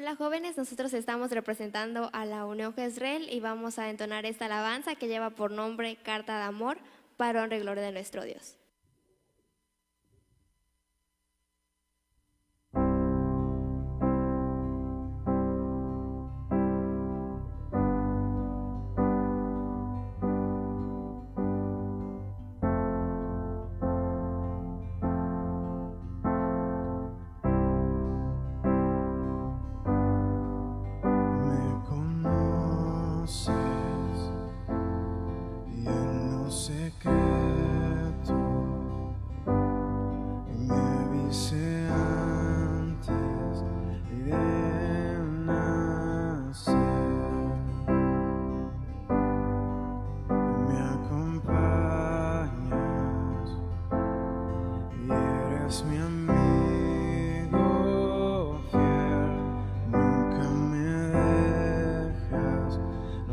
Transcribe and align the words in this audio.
Hola 0.00 0.16
jóvenes, 0.16 0.56
nosotros 0.56 0.94
estamos 0.94 1.30
representando 1.30 2.08
a 2.14 2.24
la 2.24 2.46
Unión 2.46 2.72
Jezreel 2.72 3.30
y 3.30 3.38
vamos 3.40 3.78
a 3.78 3.90
entonar 3.90 4.24
esta 4.24 4.46
alabanza 4.46 4.94
que 4.94 5.08
lleva 5.08 5.28
por 5.28 5.50
nombre 5.50 5.96
Carta 5.96 6.38
de 6.38 6.44
Amor 6.44 6.78
para 7.18 7.42
honra 7.42 7.58
y 7.58 7.60
gloria 7.60 7.82
de 7.82 7.92
nuestro 7.92 8.24
Dios. 8.24 8.56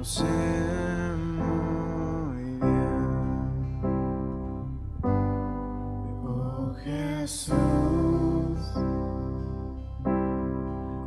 Sé 0.08 0.24
muy 1.18 2.44
bien. 2.62 3.82
Oh 6.26 6.74
Jesús, 6.82 7.58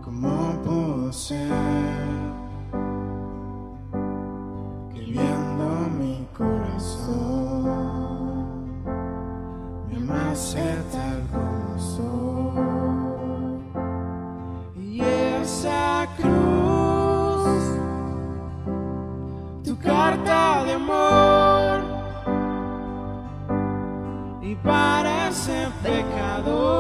¿cómo 0.05 0.53
pudo 0.63 1.11
ser 1.15 1.49
que 4.93 5.01
viendo 5.01 5.67
mi 5.99 6.29
corazón 6.37 7.25
me 9.89 9.97
amaste 9.97 10.77
tal 10.93 11.50
pecador, 25.83 26.80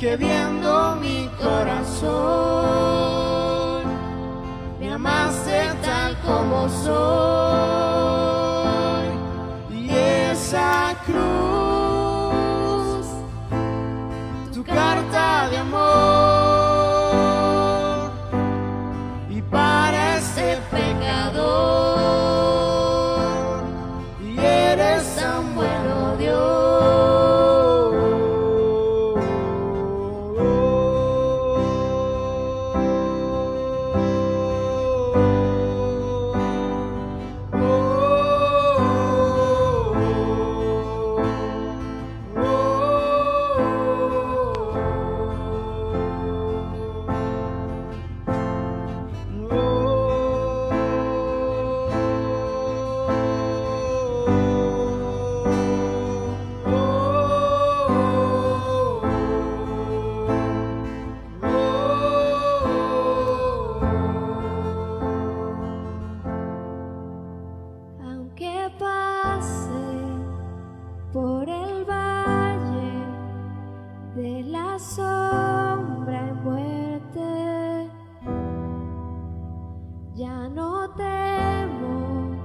que 0.00 0.16
viendo 0.16 0.96
mi 0.96 1.28
corazón. 1.38 2.10
Me 4.80 4.90
amaste 4.94 5.74
tal 5.82 6.16
como 6.20 6.68
soy. 6.70 6.90
Y 9.70 9.90
esa 9.90 10.96
cruz 11.04 11.29
el 71.50 71.84
valle 71.84 73.04
de 74.14 74.42
la 74.44 74.78
sombra 74.78 76.28
y 76.28 76.32
muerte, 76.44 77.90
ya 80.14 80.48
no 80.48 80.90
temo, 80.94 82.36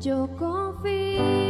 yo 0.00 0.28
confío, 0.36 1.45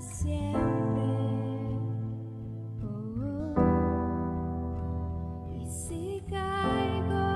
Siempre 0.00 0.56
oh, 2.82 3.54
y 5.52 5.66
si 5.66 6.22
caigo 6.26 7.28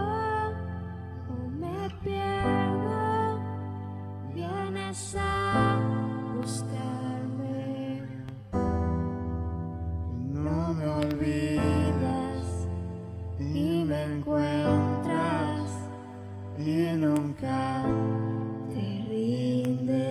o 1.28 1.50
me 1.50 1.90
pierdo 2.02 3.38
vienes 4.32 5.14
a 5.19 5.78
buscarme 6.34 8.00
no 10.32 10.72
me 10.72 10.87
olvidas 10.87 12.46
y 13.38 13.84
me 13.84 14.05
encuentras 14.05 15.70
y 16.58 16.96
nunca 16.96 17.84
te 18.70 19.05
rindes. 19.06 20.03